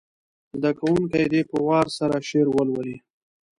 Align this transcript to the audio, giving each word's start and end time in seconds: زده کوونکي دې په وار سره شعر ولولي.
زده 0.59 0.71
کوونکي 0.79 1.23
دې 1.31 1.41
په 1.49 1.57
وار 1.67 1.87
سره 1.97 2.15
شعر 2.29 2.47
ولولي. 2.51 2.97